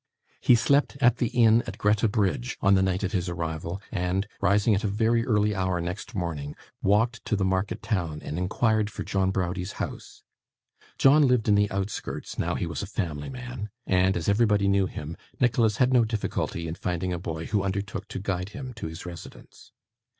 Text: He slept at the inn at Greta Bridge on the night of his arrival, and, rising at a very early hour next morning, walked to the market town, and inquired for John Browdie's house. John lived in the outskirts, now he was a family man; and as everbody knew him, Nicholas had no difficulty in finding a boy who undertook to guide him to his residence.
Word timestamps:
He 0.39 0.55
slept 0.55 0.97
at 0.99 1.17
the 1.17 1.27
inn 1.27 1.61
at 1.67 1.77
Greta 1.77 2.07
Bridge 2.07 2.57
on 2.59 2.73
the 2.73 2.81
night 2.81 3.03
of 3.03 3.11
his 3.11 3.29
arrival, 3.29 3.79
and, 3.91 4.27
rising 4.41 4.73
at 4.73 4.83
a 4.83 4.87
very 4.87 5.23
early 5.27 5.53
hour 5.53 5.79
next 5.79 6.15
morning, 6.15 6.55
walked 6.81 7.23
to 7.25 7.35
the 7.35 7.45
market 7.45 7.83
town, 7.83 8.19
and 8.23 8.35
inquired 8.39 8.89
for 8.89 9.03
John 9.03 9.29
Browdie's 9.29 9.73
house. 9.73 10.23
John 10.97 11.27
lived 11.27 11.47
in 11.47 11.53
the 11.53 11.69
outskirts, 11.69 12.39
now 12.39 12.55
he 12.55 12.65
was 12.65 12.81
a 12.81 12.87
family 12.87 13.29
man; 13.29 13.69
and 13.85 14.17
as 14.17 14.27
everbody 14.27 14.67
knew 14.67 14.87
him, 14.87 15.17
Nicholas 15.39 15.77
had 15.77 15.93
no 15.93 16.03
difficulty 16.03 16.67
in 16.67 16.73
finding 16.73 17.13
a 17.13 17.19
boy 17.19 17.45
who 17.45 17.61
undertook 17.61 18.07
to 18.07 18.17
guide 18.19 18.49
him 18.49 18.73
to 18.77 18.87
his 18.87 19.05
residence. 19.05 19.71